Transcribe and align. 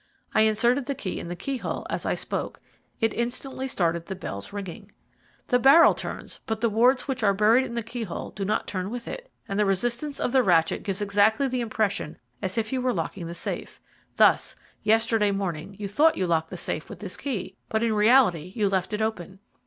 I 0.33 0.41
inserted 0.41 0.87
the 0.87 0.95
key 0.95 1.19
in 1.19 1.27
the 1.27 1.35
keyhole 1.35 1.85
as 1.87 2.07
I 2.07 2.15
spoke. 2.15 2.59
It 2.99 3.13
instantly 3.13 3.67
started 3.67 4.07
the 4.07 4.15
bells 4.15 4.51
ringing. 4.51 4.91
"The 5.49 5.59
barrel 5.59 5.93
turns, 5.93 6.39
but 6.47 6.59
the 6.59 6.71
wards 6.71 7.07
which 7.07 7.21
are 7.21 7.35
buried 7.35 7.67
in 7.67 7.75
the 7.75 7.83
keyhole 7.83 8.31
do 8.31 8.43
not 8.43 8.65
turn 8.65 8.89
with 8.89 9.07
it, 9.07 9.29
and 9.47 9.59
the 9.59 9.65
resistance 9.65 10.19
of 10.19 10.31
the 10.31 10.41
ratchet 10.41 10.81
gives 10.81 11.03
exactly 11.03 11.47
the 11.47 11.61
impression 11.61 12.17
as 12.41 12.57
if 12.57 12.73
you 12.73 12.81
were 12.81 12.95
locking 12.95 13.27
the 13.27 13.35
safe. 13.35 13.79
Thus, 14.15 14.55
yesterday 14.81 15.29
morning, 15.29 15.75
you 15.77 15.87
thought 15.87 16.17
you 16.17 16.25
locked 16.25 16.49
the 16.49 16.57
safe 16.57 16.89
with 16.89 16.97
this 16.97 17.15
key, 17.15 17.55
but 17.69 17.83
in 17.83 17.93
reality 17.93 18.53
you 18.55 18.69
left 18.69 18.93
it 18.93 19.03
open. 19.03 19.37